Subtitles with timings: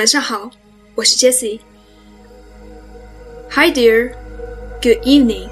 [0.00, 0.50] 晚上好，
[0.94, 4.12] 我是 Jessie。Hi dear,
[4.82, 5.48] good evening.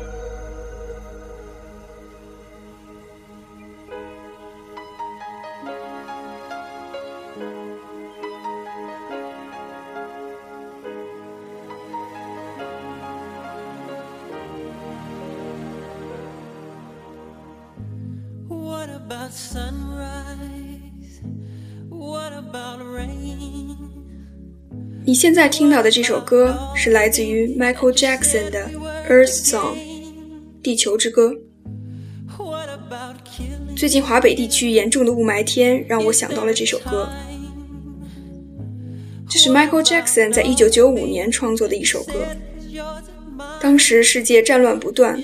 [18.49, 21.21] What about sunrise?
[21.89, 23.88] What about rain?
[25.10, 28.70] 你现在听到的这首歌是来自于 Michael Jackson 的
[29.12, 29.74] 《Earth Song》
[30.62, 31.34] 地球之歌。
[33.76, 37.10] 最近华北地区严重的雾霾天让我想到了这首歌，
[39.28, 42.28] 这是 Michael Jackson 在1995年创作的一首歌。
[43.60, 45.20] 当时世界战乱不断，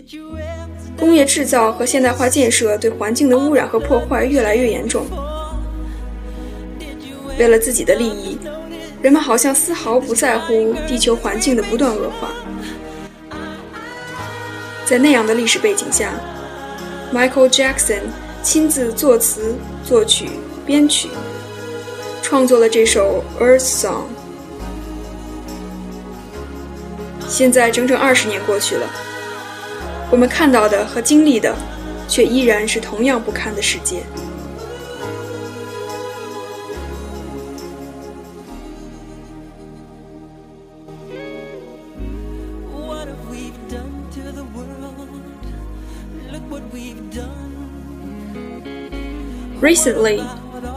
[0.98, 5.06] 工业制造和现代化建设对环境的污染和破坏越来越严重。
[7.38, 8.35] 为了自己的利益，
[9.06, 12.32] 人们好像丝毫不在乎地球环境的不断恶化。
[14.84, 16.12] 在那样的历史背景下
[17.14, 18.00] ，Michael Jackson
[18.42, 20.28] 亲自作词、作曲、
[20.66, 21.08] 编曲，
[22.24, 24.06] 创作了这首《Earth Song》。
[27.28, 28.90] 现在整整二十年过去了，
[30.10, 31.56] 我们看到的和经历的，
[32.08, 34.02] 却依然是同样不堪的世界。
[49.62, 50.18] Recently,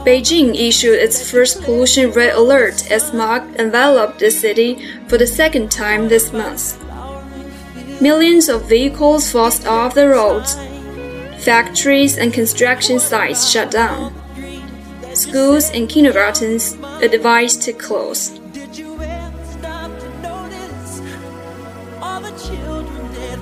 [0.05, 5.69] Beijing issued its first pollution red alert as smog enveloped the city for the second
[5.69, 6.77] time this month.
[8.01, 10.55] Millions of vehicles forced off the roads.
[11.43, 14.13] Factories and construction sites shut down.
[15.13, 18.39] Schools and kindergartens advised to close.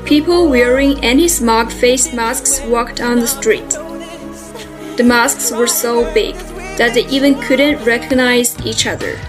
[0.07, 3.69] People wearing anti-smog face masks walked on the street.
[4.95, 6.33] The masks were so big
[6.77, 9.19] that they even couldn't recognize each other.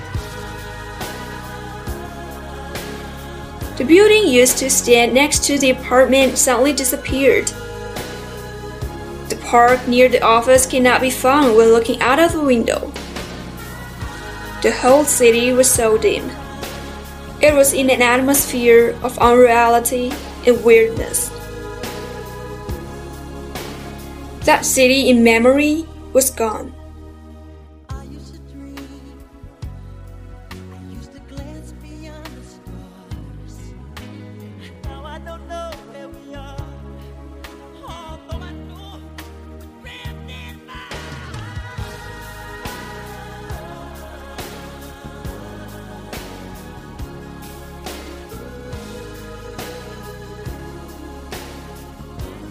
[3.76, 7.48] The building used to stand next to the apartment suddenly disappeared.
[9.30, 12.92] The park near the office cannot be found when looking out of the window.
[14.62, 16.30] The whole city was so dim.
[17.42, 20.12] It was in an atmosphere of unreality
[20.48, 21.28] and weirdness.
[24.46, 26.77] That city in memory was gone.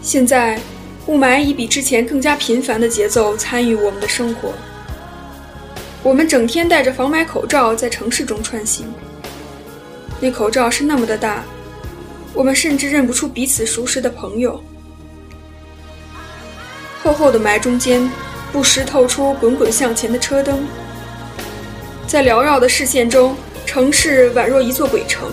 [0.08, 0.58] 现在，
[1.06, 4.54] 雾霾以比之前更加频繁的节奏参与我们的生活。
[6.02, 8.86] 我们整天戴着防霾口罩在城市中穿行，
[10.18, 11.44] 那口罩是那么的大，
[12.32, 14.58] 我们甚至认不出彼此熟识的朋友。
[17.02, 18.10] 厚厚的霾中间，
[18.50, 20.66] 不时透出滚滚向前的车灯，
[22.06, 23.36] 在缭绕的视线中，
[23.66, 25.30] 城市宛若一座鬼城。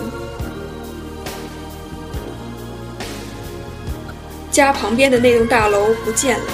[4.56, 6.46] 家旁边的那栋大楼不见了，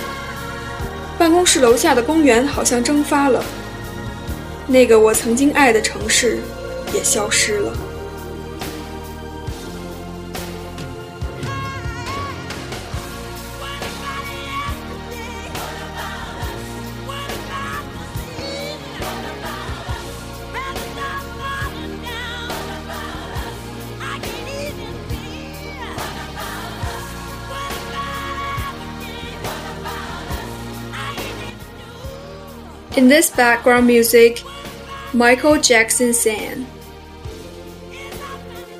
[1.16, 3.44] 办公室楼下的公园好像蒸发了，
[4.66, 6.40] 那个我曾经爱的城市
[6.92, 7.72] 也消失了。
[33.02, 34.44] In this background music,
[35.12, 36.62] Michael Jackson sang.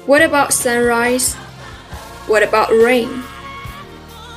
[0.07, 1.35] What about sunrise?
[2.31, 3.09] What about rain?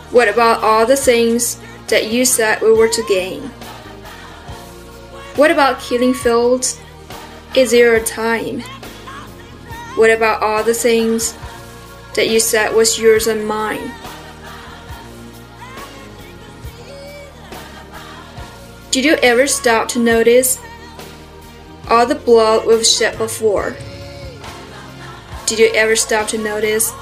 [0.09, 3.43] What about all the things that you said we were to gain?
[5.35, 6.81] What about killing fields?
[7.55, 8.61] Is there a time?
[9.97, 11.37] What about all the things
[12.15, 13.91] that you said was yours and mine?
[18.95, 20.57] Did you ever stop to notice
[21.89, 23.75] all the blood we've shed before?
[25.47, 26.93] Did you ever stop to notice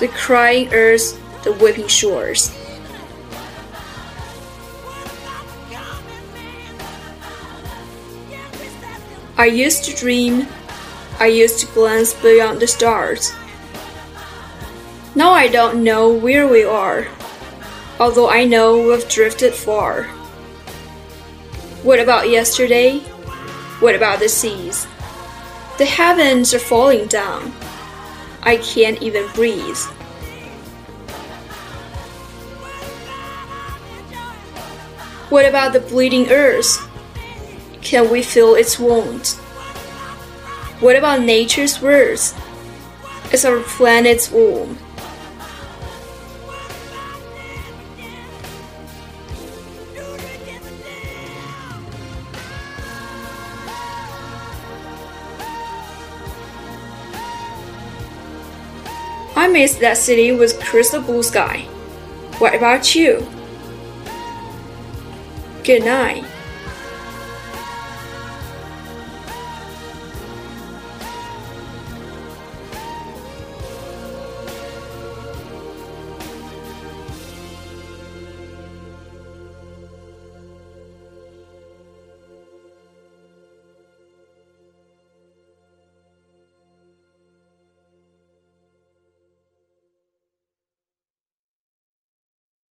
[0.00, 2.50] the crying earth, the weeping shores?
[9.36, 10.48] I used to dream.
[11.20, 13.30] I used to glance beyond the stars.
[15.14, 17.06] Now I don't know where we are,
[18.00, 20.08] although I know we've drifted far.
[21.84, 22.98] What about yesterday?
[23.78, 24.88] What about the seas?
[25.78, 27.52] The heavens are falling down.
[28.42, 29.78] I can't even breathe.
[35.30, 36.84] What about the bleeding earth?
[37.80, 39.36] Can we feel its wounds?
[40.80, 42.34] What about nature's words?
[43.32, 44.78] Is our planet's womb.
[59.38, 61.60] I miss that city with crystal blue sky.
[62.38, 63.24] What about you?
[65.62, 66.24] Good night.